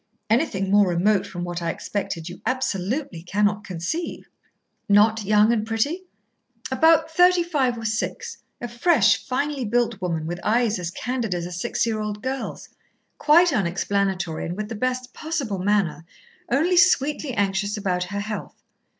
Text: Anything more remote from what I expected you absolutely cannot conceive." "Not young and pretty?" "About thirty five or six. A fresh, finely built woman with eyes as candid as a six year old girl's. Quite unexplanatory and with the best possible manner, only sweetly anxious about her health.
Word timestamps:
Anything 0.31 0.71
more 0.71 0.87
remote 0.87 1.27
from 1.27 1.43
what 1.43 1.61
I 1.61 1.69
expected 1.69 2.27
you 2.27 2.41
absolutely 2.43 3.21
cannot 3.21 3.63
conceive." 3.63 4.27
"Not 4.89 5.23
young 5.25 5.53
and 5.53 5.63
pretty?" 5.63 6.05
"About 6.71 7.11
thirty 7.11 7.43
five 7.43 7.77
or 7.77 7.85
six. 7.85 8.39
A 8.59 8.67
fresh, 8.67 9.23
finely 9.23 9.63
built 9.63 10.01
woman 10.01 10.25
with 10.25 10.39
eyes 10.41 10.79
as 10.79 10.89
candid 10.89 11.35
as 11.35 11.45
a 11.45 11.51
six 11.51 11.85
year 11.85 11.99
old 12.01 12.23
girl's. 12.23 12.69
Quite 13.19 13.53
unexplanatory 13.53 14.43
and 14.47 14.57
with 14.57 14.69
the 14.69 14.73
best 14.73 15.13
possible 15.13 15.59
manner, 15.59 16.03
only 16.49 16.77
sweetly 16.77 17.33
anxious 17.35 17.77
about 17.77 18.05
her 18.05 18.21
health. 18.21 18.55